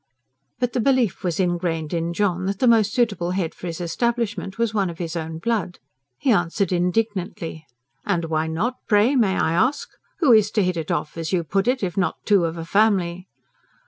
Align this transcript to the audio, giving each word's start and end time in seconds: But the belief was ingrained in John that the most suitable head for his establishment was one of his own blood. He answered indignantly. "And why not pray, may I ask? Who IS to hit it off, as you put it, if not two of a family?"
But 0.59 0.73
the 0.73 0.79
belief 0.79 1.23
was 1.23 1.39
ingrained 1.39 1.93
in 1.93 2.11
John 2.11 2.47
that 2.47 2.57
the 2.57 2.65
most 2.67 2.91
suitable 2.91 3.29
head 3.37 3.53
for 3.53 3.67
his 3.67 3.79
establishment 3.79 4.57
was 4.57 4.73
one 4.73 4.89
of 4.89 4.97
his 4.97 5.15
own 5.15 5.37
blood. 5.37 5.77
He 6.17 6.31
answered 6.31 6.71
indignantly. 6.71 7.67
"And 8.03 8.25
why 8.25 8.47
not 8.47 8.77
pray, 8.87 9.15
may 9.15 9.37
I 9.37 9.51
ask? 9.53 9.89
Who 10.17 10.33
IS 10.33 10.49
to 10.53 10.63
hit 10.63 10.75
it 10.75 10.89
off, 10.89 11.17
as 11.17 11.31
you 11.31 11.43
put 11.43 11.67
it, 11.67 11.83
if 11.83 11.97
not 11.97 12.15
two 12.25 12.45
of 12.45 12.57
a 12.57 12.65
family?" 12.65 13.27